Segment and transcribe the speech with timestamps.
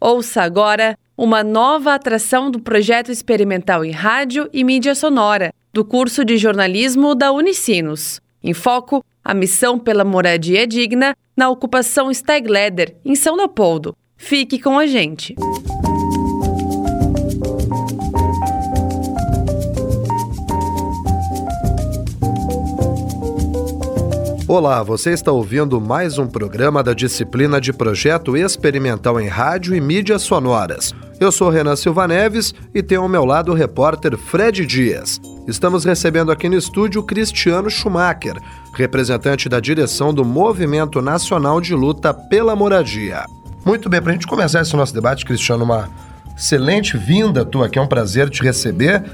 [0.00, 6.24] Ouça agora uma nova atração do projeto experimental em rádio e mídia sonora do curso
[6.24, 8.20] de jornalismo da Unicinos.
[8.42, 13.96] Em foco, a missão pela moradia digna na ocupação Stegleder, em São Leopoldo.
[14.16, 15.34] Fique com a gente.
[24.48, 29.80] Olá, você está ouvindo mais um programa da disciplina de projeto experimental em rádio e
[29.80, 30.94] mídias sonoras.
[31.20, 35.20] Eu sou Renan Silva Neves e tenho ao meu lado o repórter Fred Dias.
[35.46, 38.40] Estamos recebendo aqui no estúdio Cristiano Schumacher,
[38.72, 43.26] representante da direção do Movimento Nacional de Luta pela Moradia.
[43.66, 45.90] Muito bem, para a gente começar esse nosso debate, Cristiano, uma
[46.34, 49.04] excelente vinda tua aqui, é um prazer te receber.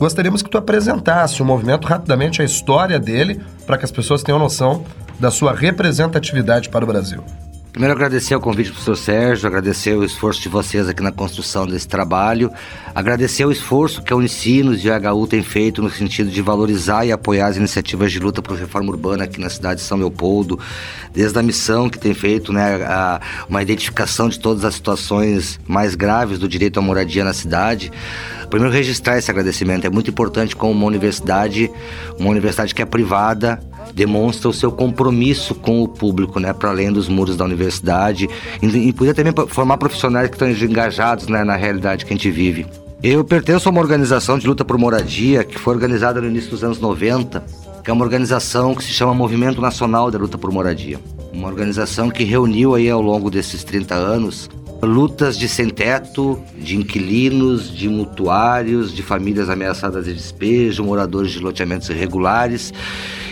[0.00, 4.38] Gostaríamos que tu apresentasse o movimento rapidamente, a história dele, para que as pessoas tenham
[4.38, 4.82] noção
[5.18, 7.22] da sua representatividade para o Brasil.
[7.72, 11.68] Primeiro, agradecer o convite do professor Sérgio, agradecer o esforço de vocês aqui na construção
[11.68, 12.50] desse trabalho,
[12.92, 17.06] agradecer o esforço que a Unicinos e a HU têm feito no sentido de valorizar
[17.06, 20.58] e apoiar as iniciativas de luta por reforma urbana aqui na cidade de São Leopoldo,
[21.12, 25.94] desde a missão que tem feito, né, a, uma identificação de todas as situações mais
[25.94, 27.92] graves do direito à moradia na cidade.
[28.50, 29.86] Primeiro, registrar esse agradecimento.
[29.86, 31.70] É muito importante como uma universidade,
[32.18, 33.60] uma universidade que é privada,
[33.94, 38.28] demonstra o seu compromisso com o público, né, para além dos muros da universidade
[38.62, 42.66] e, poder também formar profissionais que estão engajados né, na realidade que a gente vive.
[43.02, 46.62] Eu pertenço a uma organização de luta por moradia que foi organizada no início dos
[46.62, 47.42] anos 90,
[47.82, 51.00] que é uma organização que se chama Movimento Nacional da Luta por Moradia.
[51.32, 54.50] Uma organização que reuniu aí ao longo desses 30 anos
[54.82, 61.88] lutas de sem-teto, de inquilinos, de mutuários, de famílias ameaçadas de despejo, moradores de loteamentos
[61.90, 62.72] irregulares.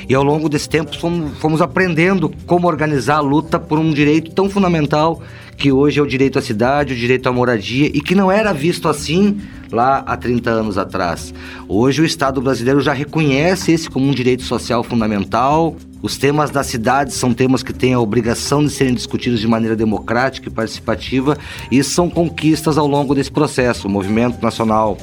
[0.08, 4.30] E ao longo desse tempo fomos, fomos aprendendo como organizar a luta por um direito
[4.30, 5.22] tão fundamental
[5.56, 8.52] que hoje é o direito à cidade, o direito à moradia e que não era
[8.54, 11.34] visto assim lá há 30 anos atrás.
[11.68, 15.76] Hoje o Estado brasileiro já reconhece esse como um direito social fundamental.
[16.00, 19.74] Os temas da cidade são temas que têm a obrigação de serem discutidos de maneira
[19.74, 21.36] democrática e participativa
[21.72, 23.88] e são conquistas ao longo desse processo.
[23.88, 24.96] O Movimento Nacional.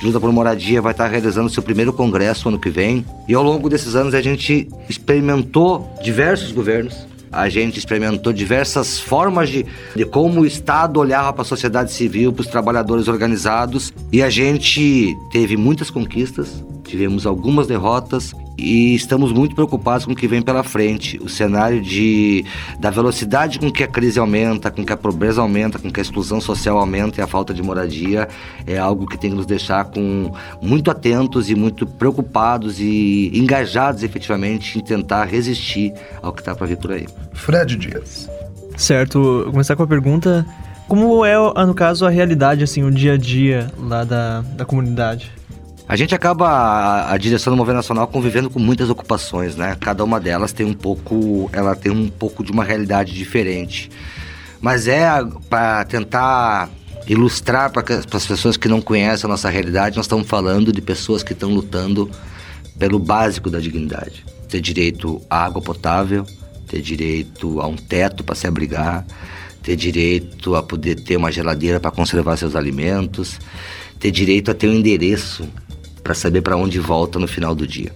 [0.00, 3.06] De Luta por Moradia vai estar realizando seu primeiro congresso ano que vem.
[3.28, 7.06] E ao longo desses anos a gente experimentou diversos governos.
[7.30, 9.64] A gente experimentou diversas formas de,
[9.94, 14.28] de como o Estado olhava para a sociedade civil, para os trabalhadores organizados, e a
[14.28, 20.42] gente teve muitas conquistas, tivemos algumas derrotas e estamos muito preocupados com o que vem
[20.42, 21.18] pela frente.
[21.22, 22.44] O cenário de,
[22.78, 26.02] da velocidade com que a crise aumenta, com que a pobreza aumenta, com que a
[26.02, 28.28] exclusão social aumenta e a falta de moradia
[28.66, 34.02] é algo que tem que nos deixar com, muito atentos e muito preocupados e engajados
[34.02, 37.06] efetivamente em tentar resistir ao que está para vir por aí.
[37.32, 38.28] Fred Dias.
[38.76, 40.46] Certo, vou começar com a pergunta.
[40.88, 41.34] Como é,
[41.64, 45.30] no caso, a realidade, assim, o dia a dia lá da, da comunidade?
[45.88, 49.76] A gente acaba, a, direção do Movimento Nacional, convivendo com muitas ocupações, né?
[49.80, 53.90] Cada uma delas tem um pouco, ela tem um pouco de uma realidade diferente.
[54.60, 55.08] Mas é
[55.50, 56.70] para tentar
[57.06, 61.22] ilustrar para as pessoas que não conhecem a nossa realidade, nós estamos falando de pessoas
[61.22, 62.08] que estão lutando
[62.78, 64.24] pelo básico da dignidade.
[64.48, 66.24] Ter direito à água potável,
[66.68, 69.04] ter direito a um teto para se abrigar,
[69.62, 73.38] ter direito a poder ter uma geladeira para conservar seus alimentos,
[73.98, 75.48] ter direito a ter um endereço
[76.02, 77.92] para saber para onde volta no final do dia.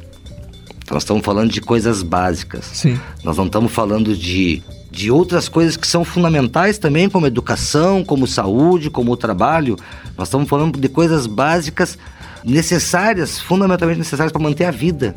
[0.86, 2.64] Então, nós estamos falando de coisas básicas.
[2.66, 2.98] Sim.
[3.24, 8.26] Nós não estamos falando de, de outras coisas que são fundamentais também, como educação, como
[8.26, 9.76] saúde, como o trabalho.
[10.16, 11.98] Nós estamos falando de coisas básicas
[12.44, 15.14] necessárias, fundamentalmente necessárias para manter a vida.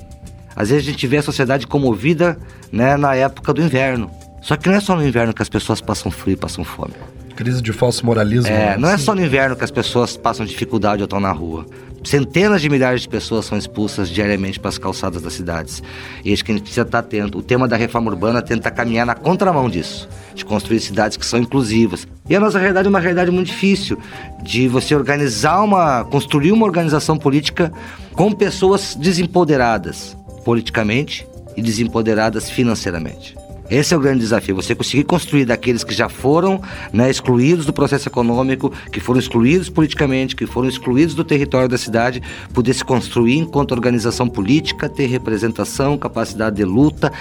[0.55, 2.39] Às vezes a gente vê a sociedade comovida
[2.71, 4.09] né, na época do inverno.
[4.41, 6.93] Só que não é só no inverno que as pessoas passam frio e passam fome.
[7.35, 8.49] Crise de falso moralismo.
[8.51, 11.65] É, não é só no inverno que as pessoas passam dificuldade ou estão na rua.
[12.03, 15.83] Centenas de milhares de pessoas são expulsas diariamente para as calçadas das cidades.
[16.23, 17.37] E acho que a gente precisa estar atento.
[17.37, 21.39] O tema da reforma urbana tenta caminhar na contramão disso, de construir cidades que são
[21.39, 22.07] inclusivas.
[22.29, 23.97] E a nossa realidade é uma realidade muito difícil
[24.43, 27.71] de você organizar uma, construir uma organização política
[28.13, 33.38] com pessoas desempoderadas politicamente e desempoderadas financeiramente.
[33.69, 36.59] Esse é o grande desafio, você conseguir construir daqueles que já foram
[36.91, 41.77] né, excluídos do processo econômico, que foram excluídos politicamente, que foram excluídos do território da
[41.77, 42.21] cidade,
[42.51, 47.13] poder se construir enquanto organização política, ter representação, capacidade de luta,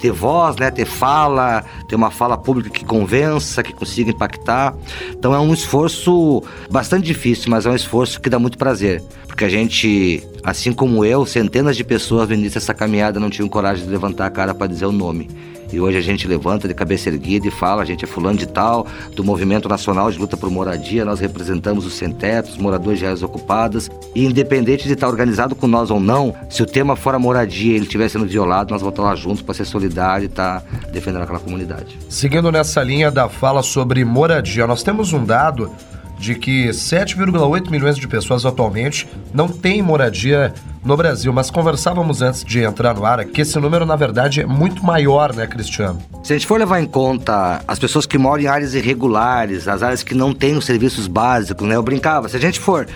[0.00, 4.74] ter voz, né, ter fala, ter uma fala pública que convença, que consiga impactar.
[5.12, 9.44] Então é um esforço bastante difícil, mas é um esforço que dá muito prazer, porque
[9.44, 13.84] a gente, assim como eu, centenas de pessoas no início dessa caminhada não tinham coragem
[13.84, 15.30] de levantar a cara para dizer o nome.
[15.74, 18.46] E hoje a gente levanta de cabeça erguida e fala, a gente é fulano de
[18.46, 23.24] tal, do Movimento Nacional de Luta por Moradia, nós representamos os sem-tetos, moradores de áreas
[23.24, 23.90] ocupadas.
[24.14, 27.72] E independente de estar organizado com nós ou não, se o tema for a moradia
[27.72, 30.60] e ele estiver sendo violado, nós vamos estar lá juntos para ser solidário e estar
[30.60, 31.98] tá defendendo aquela comunidade.
[32.08, 35.72] Seguindo nessa linha da fala sobre moradia, nós temos um dado
[36.16, 42.44] de que 7,8 milhões de pessoas atualmente não têm moradia no Brasil, mas conversávamos antes
[42.44, 45.98] de entrar no ar que esse número, na verdade, é muito maior, né, Cristiano?
[46.22, 49.82] Se a gente for levar em conta as pessoas que moram em áreas irregulares, as
[49.82, 51.74] áreas que não têm os serviços básicos, né?
[51.74, 52.86] Eu brincava, se a gente for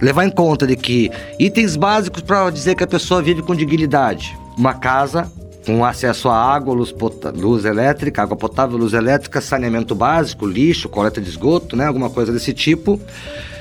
[0.00, 4.36] levar em conta de que itens básicos para dizer que a pessoa vive com dignidade,
[4.56, 5.30] uma casa
[5.64, 6.94] com acesso a água, luz,
[7.34, 11.86] luz, elétrica, água potável, luz elétrica, saneamento básico, lixo, coleta de esgoto, né?
[11.86, 13.00] Alguma coisa desse tipo.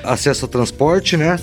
[0.03, 1.37] Acesso ao transporte, né?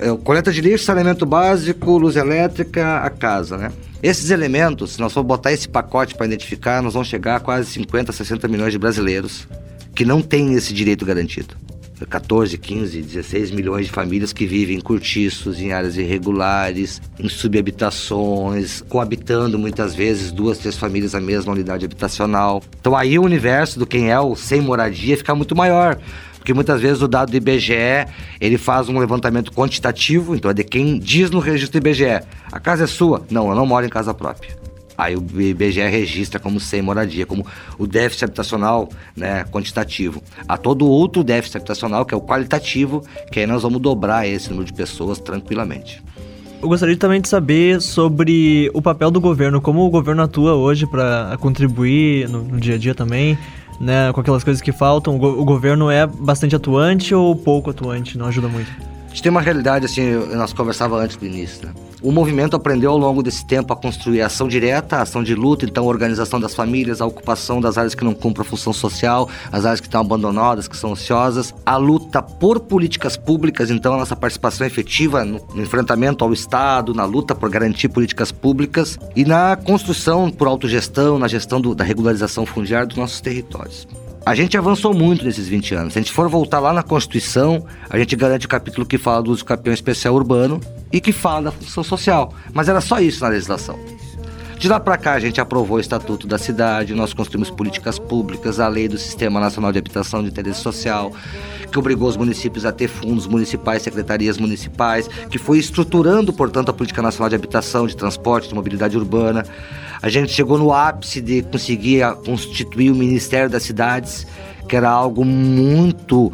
[0.00, 3.72] É, coleta de lixo, saneamento básico, luz elétrica, a casa, né?
[4.02, 7.70] Esses elementos, se nós for botar esse pacote para identificar, nós vamos chegar a quase
[7.70, 9.48] 50, 60 milhões de brasileiros
[9.94, 11.56] que não têm esse direito garantido.
[12.06, 18.82] 14, 15, 16 milhões de famílias que vivem em cortiços, em áreas irregulares, em subhabitações,
[18.88, 22.62] coabitando muitas vezes duas, três famílias na mesma unidade habitacional.
[22.80, 25.98] Então aí o universo do quem é o sem moradia fica muito maior.
[26.38, 28.06] Porque muitas vezes o dado do IBGE,
[28.40, 32.58] ele faz um levantamento quantitativo, então é de quem diz no registro do IBGE, a
[32.58, 33.22] casa é sua?
[33.30, 34.67] Não, eu não moro em casa própria.
[34.98, 37.46] Aí o IBGE registra como sem moradia, como
[37.78, 40.20] o déficit habitacional né, quantitativo.
[40.48, 44.50] Há todo outro déficit habitacional, que é o qualitativo, que aí nós vamos dobrar esse
[44.50, 46.02] número de pessoas tranquilamente.
[46.60, 50.84] Eu gostaria também de saber sobre o papel do governo, como o governo atua hoje
[50.84, 53.38] para contribuir no, no, dia a dia também,
[53.80, 55.14] né, com aquelas coisas que faltam.
[55.14, 58.18] O, go o governo é bastante atuante ou pouco atuante?
[58.18, 58.97] Não ajuda muito?
[59.08, 61.72] A gente tem uma realidade, assim, nós conversava antes do início, né?
[62.00, 65.34] O movimento aprendeu ao longo desse tempo a construir a ação direta, a ação de
[65.34, 68.72] luta, então a organização das famílias, a ocupação das áreas que não cumprem a função
[68.72, 73.94] social, as áreas que estão abandonadas, que são ociosas, a luta por políticas públicas, então
[73.94, 78.96] a nossa participação efetiva no, no enfrentamento ao Estado, na luta por garantir políticas públicas
[79.16, 83.88] e na construção por autogestão, na gestão do, da regularização fundiária dos nossos territórios.
[84.28, 85.92] A gente avançou muito nesses 20 anos.
[85.94, 89.22] Se a gente for voltar lá na Constituição, a gente garante o capítulo que fala
[89.22, 90.60] do uso campeão especial urbano
[90.92, 92.34] e que fala da função social.
[92.52, 93.78] Mas era só isso na legislação.
[94.58, 98.60] De lá para cá, a gente aprovou o Estatuto da Cidade, nós construímos políticas públicas,
[98.60, 101.10] a lei do Sistema Nacional de Habitação de Interesse Social,
[101.72, 106.74] que obrigou os municípios a ter fundos municipais, secretarias municipais, que foi estruturando, portanto, a
[106.74, 109.42] Política Nacional de Habitação, de Transporte, de Mobilidade Urbana.
[110.00, 114.26] A gente chegou no ápice de conseguir constituir o Ministério das Cidades,
[114.68, 116.32] que era algo muito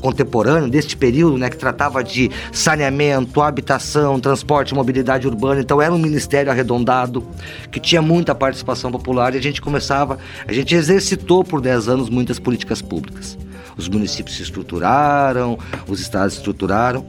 [0.00, 5.60] contemporâneo deste período, né, que tratava de saneamento, habitação, transporte, mobilidade urbana.
[5.60, 7.26] Então era um ministério arredondado
[7.70, 12.10] que tinha muita participação popular e a gente começava, a gente exercitou por 10 anos
[12.10, 13.38] muitas políticas públicas.
[13.76, 17.06] Os municípios se estruturaram, os estados se estruturaram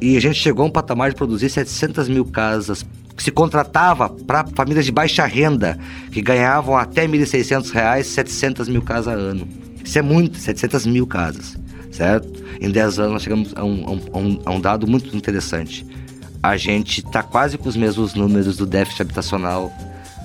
[0.00, 2.84] e a gente chegou a um patamar de produzir 700 mil casas
[3.16, 5.78] que se contratava para famílias de baixa renda,
[6.10, 9.46] que ganhavam até R$ 1.600, 700 mil casas a ano.
[9.84, 11.58] Isso é muito, 700 mil casas,
[11.90, 12.42] certo?
[12.60, 15.86] Em 10 anos nós chegamos a um, a um, a um dado muito interessante.
[16.42, 19.72] A gente está quase com os mesmos números do déficit habitacional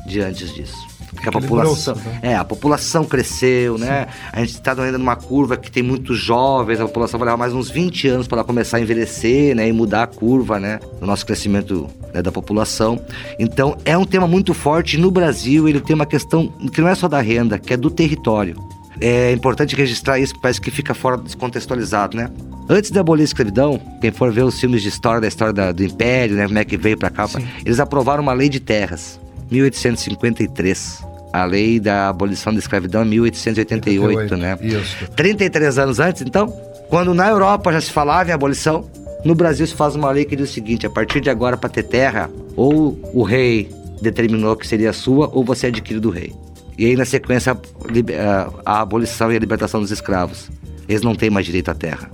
[0.07, 0.96] de antes disso.
[1.17, 2.19] Porque a população, né?
[2.21, 3.85] é, a população cresceu, né?
[3.85, 3.91] Sim.
[3.91, 4.07] né?
[4.31, 7.53] A gente está ainda numa curva que tem muitos jovens, a população vai levar mais
[7.53, 9.67] uns 20 anos para começar a envelhecer, né?
[9.67, 10.79] E mudar a curva, né?
[10.99, 12.99] Do nosso crescimento né, da população.
[13.39, 14.97] Então, é um tema muito forte.
[14.97, 17.89] No Brasil, ele tem uma questão que não é só da renda, que é do
[17.89, 18.55] território.
[18.99, 22.29] É importante registrar isso, parece que fica fora descontextualizado, né?
[22.69, 25.71] Antes de abolir a escravidão, quem for ver os filmes de história, da história da,
[25.71, 26.45] do Império, né?
[26.47, 27.47] Como é que veio para cá, Sim.
[27.65, 29.19] eles aprovaram uma lei de terras.
[29.49, 31.06] 1853.
[31.41, 34.57] A lei da abolição da escravidão é 1888, 88, né?
[34.61, 35.07] Isso.
[35.15, 36.47] 33 anos antes, então,
[36.89, 38.89] quando na Europa já se falava em abolição,
[39.23, 41.69] no Brasil se faz uma lei que diz o seguinte: a partir de agora, para
[41.69, 43.69] ter terra, ou o rei
[44.01, 46.33] determinou que seria sua, ou você adquire do rei.
[46.77, 50.49] E aí, na sequência, a, a abolição e a libertação dos escravos.
[50.87, 52.09] Eles não têm mais direito à terra.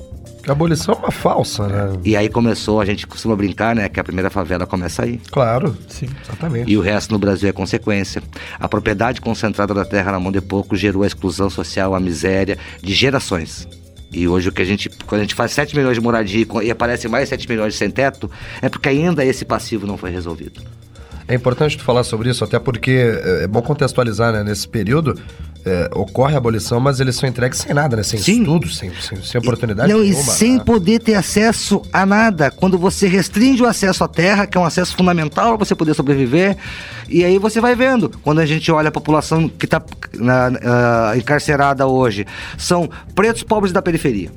[0.48, 1.98] A abolição é uma falsa, né?
[2.04, 3.88] E aí começou, a gente costuma brincar, né?
[3.88, 5.20] Que a primeira favela começa aí.
[5.32, 6.70] Claro, sim, exatamente.
[6.70, 8.22] E o resto no Brasil é consequência.
[8.60, 12.58] A propriedade concentrada da terra na mão de poucos gerou a exclusão social, a miséria
[12.82, 13.68] de gerações.
[14.12, 16.70] E hoje o que a gente, quando a gente faz 7 milhões de moradia e
[16.70, 18.30] aparece mais 7 milhões de sem teto,
[18.62, 20.62] é porque ainda esse passivo não foi resolvido.
[21.28, 24.44] É importante tu falar sobre isso, até porque é, é bom contextualizar, né?
[24.44, 25.18] Nesse período,
[25.66, 28.04] é, ocorre a abolição, mas eles são entregues sem nada, né?
[28.04, 28.42] Sem Sim.
[28.42, 30.34] estudo, sem, sem, sem oportunidade Não, e nenhuma.
[30.34, 30.64] sem né?
[30.66, 32.52] poder ter acesso a nada.
[32.52, 35.94] Quando você restringe o acesso à terra, que é um acesso fundamental para você poder
[35.94, 36.58] sobreviver,
[37.08, 38.10] e aí você vai vendo.
[38.22, 39.82] Quando a gente olha a população que está
[41.16, 42.26] encarcerada hoje,
[42.58, 44.30] são pretos pobres da periferia.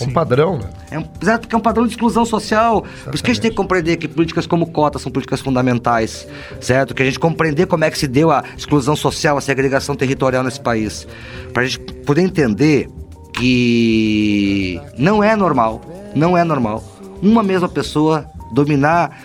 [0.00, 0.70] Um padrão, né?
[0.90, 2.82] É um, exato, porque é um padrão de exclusão social.
[3.04, 6.26] Por isso que a gente tem que compreender que políticas como cotas são políticas fundamentais,
[6.60, 6.94] certo?
[6.94, 10.42] Que a gente compreender como é que se deu a exclusão social, a segregação territorial
[10.42, 11.06] nesse país.
[11.52, 12.88] Para a gente poder entender
[13.34, 15.80] que não é normal,
[16.14, 16.82] não é normal,
[17.22, 19.18] uma mesma pessoa dominar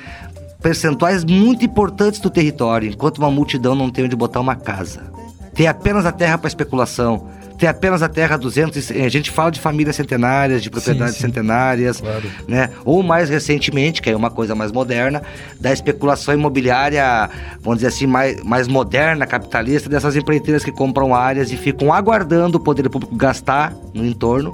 [0.61, 5.11] percentuais muito importantes do território, enquanto uma multidão não tem onde botar uma casa.
[5.53, 8.91] Ter apenas a terra para especulação, ter apenas a terra 200.
[8.91, 11.27] A gente fala de famílias centenárias, de propriedades Sim, sim.
[11.27, 12.29] centenárias, Claro.
[12.47, 12.69] né?
[12.85, 15.21] Ou mais recentemente, que é uma coisa mais moderna,
[15.59, 17.29] da especulação imobiliária,
[17.61, 22.57] vamos dizer assim, mais, mais moderna, capitalista, dessas empreiteiras que compram áreas e ficam aguardando
[22.57, 24.53] o poder público gastar no entorno.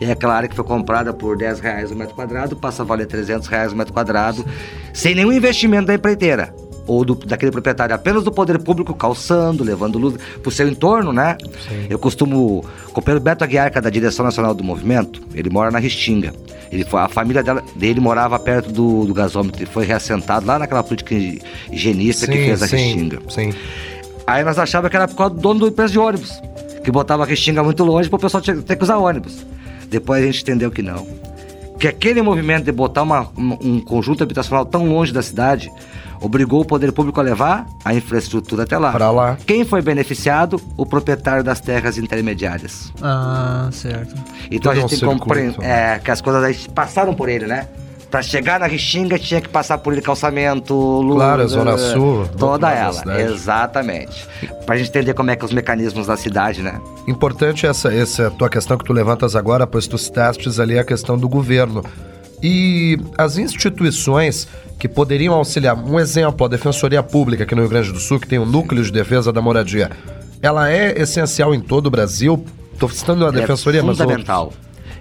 [0.00, 2.84] E é aquela área que foi comprada por 10 reais o metro quadrado, passa a
[2.84, 4.44] valer 300 reais o metro quadrado,
[4.92, 6.52] sem nenhum investimento da empreiteira.
[6.86, 11.36] Ou do, daquele proprietário, apenas do poder público calçando, levando luz pro seu entorno, né?
[11.88, 12.64] Eu costumo.
[12.88, 16.32] O companheiro Beto Aguiar, que é da Direção Nacional do Movimento, ele mora na Restinga.
[16.72, 20.58] Ele foi, a família dela- dele morava perto do, do gasômetro, ele foi reassentado lá
[20.58, 21.14] naquela política
[21.70, 23.18] higienista que fez a Restinga.
[23.28, 23.52] sim.
[24.26, 26.32] Aí nós achávamos que era por causa do dono do empresa de ônibus,
[26.84, 29.44] que botava a Restinga muito longe para o pessoal ter ter que usar ônibus.
[29.90, 31.06] Depois a gente entendeu que não.
[31.78, 35.70] Que aquele movimento de botar uma- um, um conjunto habitacional tão longe da cidade
[36.22, 38.92] obrigou o poder público a levar a infraestrutura até lá.
[38.92, 39.36] Pra lá.
[39.46, 40.60] Quem foi beneficiado?
[40.76, 42.92] O proprietário das terras intermediárias.
[43.02, 44.14] Ah, certo.
[44.50, 45.94] Então a Tudo um gente tem que compreender circuito, né?
[45.94, 47.66] é, que as coisas aí passaram por ele, né?
[48.10, 51.78] Pra chegar na Restinga tinha que passar por ele calçamento, luz, Claro, a Zona eh,
[51.78, 53.22] Sul, Toda ela, cidade.
[53.22, 54.28] exatamente.
[54.66, 56.78] Pra gente entender como é que é os mecanismos da cidade, né?
[57.08, 61.16] Importante essa, essa tua questão que tu levantas agora, pois tu citastes ali a questão
[61.16, 61.82] do governo.
[62.42, 67.92] E as instituições que poderiam auxiliar, um exemplo, a Defensoria Pública aqui no Rio Grande
[67.92, 69.90] do Sul, que tem um núcleo de defesa da moradia,
[70.42, 72.44] ela é essencial em todo o Brasil?
[72.72, 74.52] Estou citando a Ela Defensoria, é mas fundamental.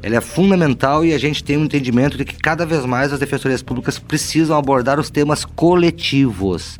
[0.03, 3.19] Ela é fundamental e a gente tem um entendimento de que cada vez mais as
[3.19, 6.77] defensorias públicas precisam abordar os temas coletivos.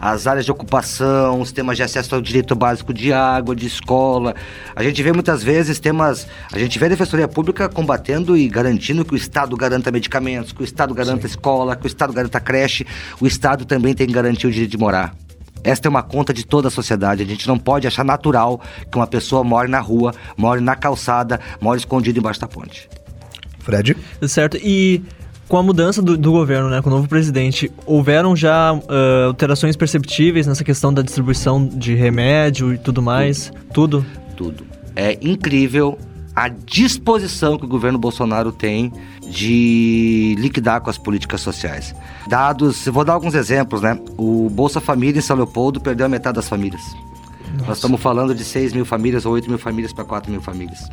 [0.00, 4.34] As áreas de ocupação, os temas de acesso ao direito básico de água, de escola.
[4.76, 6.26] A gente vê muitas vezes temas.
[6.52, 10.62] A gente vê a defensoria pública combatendo e garantindo que o Estado garanta medicamentos, que
[10.62, 12.86] o Estado garanta escola, que o Estado garanta creche.
[13.20, 15.14] O Estado também tem que garantir o direito de morar.
[15.64, 17.22] Esta é uma conta de toda a sociedade.
[17.22, 21.40] A gente não pode achar natural que uma pessoa more na rua, more na calçada,
[21.60, 22.88] more escondido embaixo da ponte.
[23.58, 23.96] Fred?
[24.26, 24.56] Certo.
[24.56, 25.02] E
[25.48, 29.76] com a mudança do, do governo, né, com o novo presidente, houveram já ah, alterações
[29.76, 33.50] perceptíveis nessa questão da distribuição de remédio e tudo mais?
[33.72, 34.04] Tudo?
[34.36, 34.64] Tudo.
[34.94, 35.98] É incrível
[36.36, 41.94] a disposição que o governo Bolsonaro tem de liquidar com as políticas sociais.
[42.28, 43.98] Dados, eu vou dar alguns exemplos, né?
[44.16, 46.82] O Bolsa Família em São Leopoldo perdeu a metade das famílias.
[47.66, 50.88] Nós estamos falando de 6 mil famílias ou 8 mil famílias para 4 mil famílias.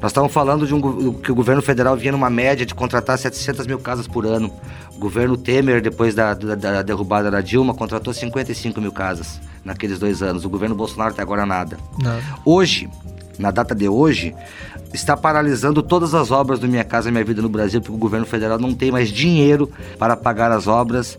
[0.00, 3.66] Nós estamos falando de um, que o governo federal vinha numa média de contratar 700
[3.66, 4.50] mil casas por ano.
[4.96, 9.98] O governo Temer, depois da, da- da derrubada da Dilma, contratou 55 mil casas naqueles
[9.98, 10.44] dois anos.
[10.44, 11.76] O governo Bolsonaro até agora nada.
[12.02, 12.22] Nada.
[12.46, 12.88] Hoje,
[13.38, 14.34] na data de hoje,
[14.94, 18.24] está paralisando todas as obras do Minha Casa Minha Vida no Brasil, porque o governo
[18.26, 21.18] federal não tem mais dinheiro para pagar as obras.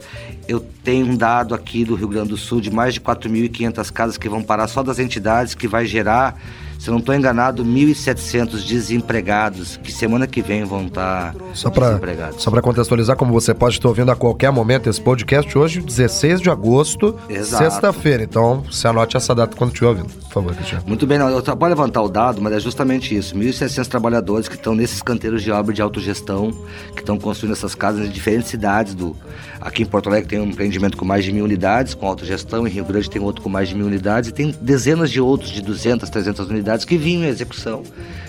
[0.51, 4.17] Eu tenho um dado aqui do Rio Grande do Sul de mais de 4.500 casas
[4.17, 6.38] que vão parar só das entidades, que vai gerar,
[6.77, 11.88] se eu não estou enganado, 1.700 desempregados, que semana que vem vão estar Só para
[11.88, 12.43] desempregados.
[12.43, 16.41] só pra contextualizar, como você pode estar ouvindo a qualquer momento esse podcast, hoje, 16
[16.41, 17.15] de agosto,
[17.46, 18.24] sexta-feira.
[18.24, 20.84] Então, você anote essa data quando estiver ouvindo, por favor, Cristiano.
[20.86, 23.36] Muito bem, não, eu pode levantar o dado, mas é justamente isso.
[23.36, 26.51] 1.700 trabalhadores que estão nesses canteiros de obra de autogestão,
[26.93, 28.96] que estão construindo essas casas em diferentes cidades.
[28.96, 29.15] do
[29.62, 32.67] Aqui em Porto Alegre tem um empreendimento com mais de mil unidades, com autogestão.
[32.67, 34.29] Em Rio Grande tem outro com mais de mil unidades.
[34.29, 37.83] E tem dezenas de outros de 200, 300 unidades que vinham em execução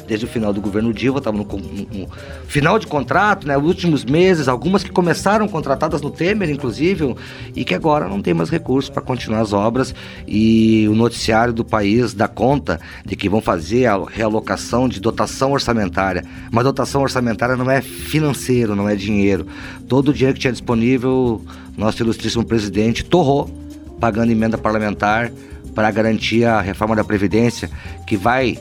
[0.06, 1.18] desde o final do governo Dilma.
[1.18, 2.08] Estavam no, no- no
[2.46, 4.48] final de contrato, né, últimos meses.
[4.48, 7.14] Algumas que começaram contratadas no Temer, inclusive,
[7.54, 9.94] e que agora não tem mais recursos para continuar as obras.
[10.26, 15.52] E o noticiário do país dá conta de que vão fazer a realocação de dotação
[15.52, 16.24] orçamentária.
[16.50, 19.46] Mas dotação orçamentária não é financeiro, não é dinheiro.
[19.88, 21.40] Todo o dinheiro que tinha disponível,
[21.76, 23.48] nosso ilustríssimo presidente torrou,
[24.00, 25.30] pagando emenda parlamentar
[25.74, 27.70] para garantir a reforma da Previdência,
[28.06, 28.58] que vai,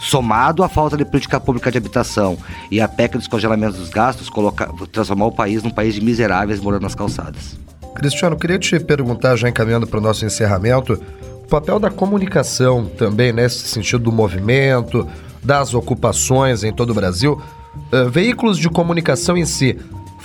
[0.00, 2.36] somado à falta de política pública de habitação
[2.70, 6.60] e a PEC dos congelamentos dos gastos, colocar, transformar o país num país de miseráveis
[6.60, 7.56] morando nas calçadas.
[7.94, 11.00] Cristiano, queria te perguntar, já encaminhando para o nosso encerramento,
[11.44, 15.08] O papel da comunicação também, nesse sentido do movimento,
[15.42, 17.40] das ocupações em todo o Brasil,
[17.90, 19.78] uh, veículos de comunicação em si,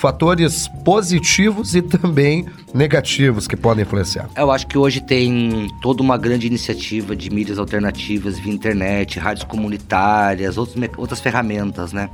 [0.03, 4.29] fatores positivos e também negativos que podem influenciar?
[4.35, 9.45] Eu acho que hoje tem toda uma grande iniciativa de mídias alternativas via internet, rádios
[9.45, 12.09] comunitárias, outros, outras ferramentas, né?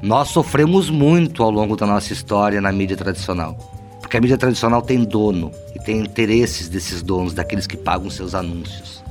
[0.00, 3.58] Nós sofremos muito ao longo da nossa história na mídia tradicional.
[4.00, 8.34] Porque a mídia tradicional tem dono e tem interesses desses donos, daqueles que pagam seus
[8.34, 9.06] anúncios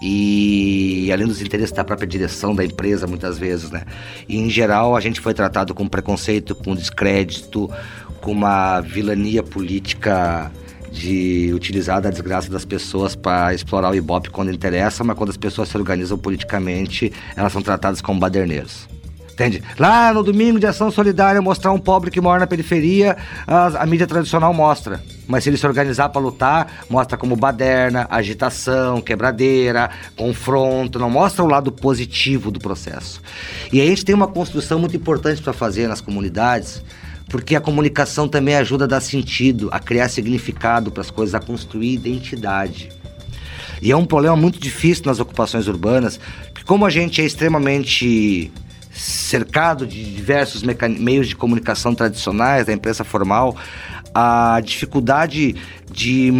[0.00, 3.82] e além dos interesses da própria direção da empresa muitas vezes, né?
[4.28, 7.70] E em geral a gente foi tratado com preconceito, com descrédito,
[8.20, 10.50] com uma vilania política
[10.90, 15.36] de utilizar a desgraça das pessoas para explorar o Ibope quando interessa, mas quando as
[15.36, 18.88] pessoas se organizam politicamente, elas são tratadas como baderneiros.
[19.32, 19.62] Entende?
[19.78, 23.16] Lá no domingo de ação solidária, mostrar um pobre que mora na periferia,
[23.46, 25.00] a, a mídia tradicional mostra.
[25.30, 31.44] Mas se ele se organizar para lutar, mostra como baderna, agitação, quebradeira, confronto, não mostra
[31.44, 33.22] o lado positivo do processo.
[33.72, 36.82] E aí a gente tem uma construção muito importante para fazer nas comunidades,
[37.28, 41.40] porque a comunicação também ajuda a dar sentido, a criar significado para as coisas, a
[41.40, 42.88] construir identidade.
[43.80, 46.18] E é um problema muito difícil nas ocupações urbanas,
[46.52, 48.50] porque como a gente é extremamente
[48.92, 50.62] cercado de diversos
[50.98, 53.56] meios de comunicação tradicionais, da imprensa formal,
[54.14, 55.54] a dificuldade
[55.90, 56.32] de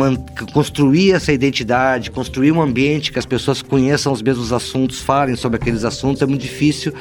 [0.53, 5.57] construir essa identidade, construir um ambiente que as pessoas conheçam os mesmos assuntos, falem sobre
[5.57, 6.93] aqueles assuntos, é muito difícil,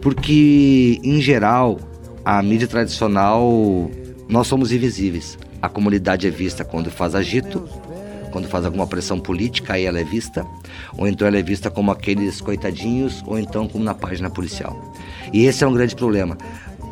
[0.00, 1.78] porque, em geral,
[2.24, 3.90] a mídia tradicional,
[4.28, 5.38] nós somos invisíveis.
[5.60, 7.68] A comunidade é vista quando faz agito,
[8.30, 10.46] quando faz alguma pressão política, aí ela é vista,
[10.96, 14.94] ou então ela é vista como aqueles coitadinhos, ou então como na página policial.
[15.32, 16.36] E esse é um grande problema.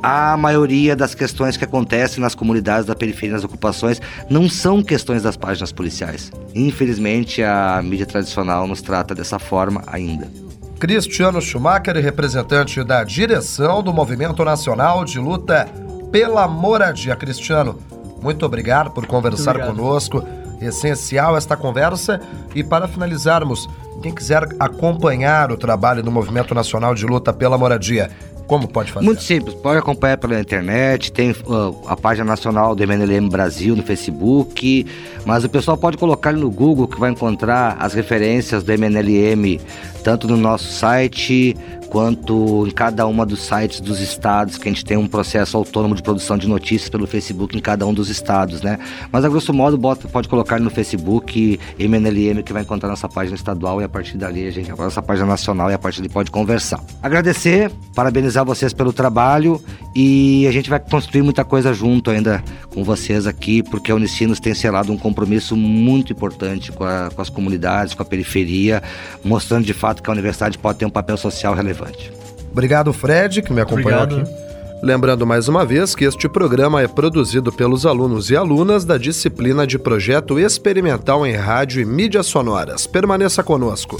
[0.08, 5.24] A maioria das questões que acontecem nas comunidades da periferia, nas ocupações, não são questões
[5.24, 6.30] das páginas policiais.
[6.54, 10.30] Infelizmente, a mídia tradicional nos trata dessa forma ainda.
[10.78, 15.68] Cristiano Schumacher, representante da direção do Movimento Nacional de Luta
[16.12, 17.16] pela Moradia.
[17.16, 17.76] Cristiano,
[18.22, 19.74] muito obrigado por conversar obrigado.
[19.74, 20.24] conosco
[20.60, 22.20] essencial esta conversa.
[22.54, 23.68] E para finalizarmos,
[24.00, 28.08] quem quiser acompanhar o trabalho do Movimento Nacional de Luta pela Moradia,
[28.46, 29.04] como pode fazer?
[29.04, 33.82] Muito simples, pode acompanhar pela internet, tem uh, a página nacional do MNLM Brasil no
[33.82, 34.86] Facebook,
[35.24, 39.60] mas o pessoal pode colocar no Google que vai encontrar as referências do MNLM,
[40.04, 41.56] tanto no nosso site
[41.88, 45.94] quanto em cada uma dos sites dos estados, que a gente tem um processo autônomo
[45.94, 48.78] de produção de notícias pelo Facebook em cada um dos estados, né?
[49.10, 53.36] Mas a grosso modo bota, pode colocar no Facebook MNLM que vai encontrar nossa página
[53.36, 56.12] estadual e a partir dali a gente vai nossa página nacional e a partir dali
[56.12, 56.82] pode conversar.
[57.02, 59.60] Agradecer, parabenizar vocês pelo trabalho
[59.98, 64.38] e a gente vai construir muita coisa junto ainda com vocês aqui, porque a Unicinos
[64.38, 68.82] tem selado um compromisso muito importante com, a, com as comunidades, com a periferia,
[69.24, 72.12] mostrando de fato que a universidade pode ter um papel social relevante.
[72.52, 74.28] Obrigado, Fred, que me acompanhou Obrigado.
[74.28, 74.46] aqui.
[74.82, 79.66] Lembrando mais uma vez que este programa é produzido pelos alunos e alunas da disciplina
[79.66, 82.86] de Projeto Experimental em Rádio e Mídias Sonoras.
[82.86, 83.96] Permaneça conosco.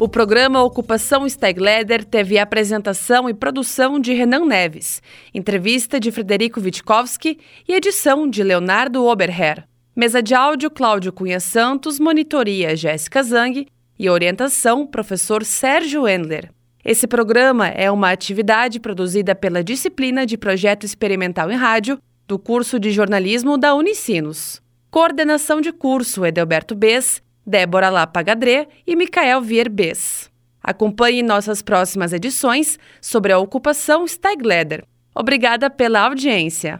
[0.00, 5.02] O programa Ocupação Stegleder teve apresentação e produção de Renan Neves,
[5.34, 9.66] entrevista de Frederico Witkowski e edição de Leonardo Oberher.
[9.96, 13.66] Mesa de áudio Cláudio Cunha Santos, monitoria Jéssica Zang
[13.98, 16.52] e orientação professor Sérgio Endler.
[16.84, 22.78] Esse programa é uma atividade produzida pela disciplina de Projeto Experimental em Rádio do curso
[22.78, 24.62] de jornalismo da Unicinos.
[24.92, 30.30] Coordenação de curso Edelberto Bess, Débora Lapagadré e Micael Vier Bess.
[30.62, 34.84] Acompanhe nossas próximas edições sobre a ocupação Steigleder.
[35.14, 36.76] Obrigada pela audiência.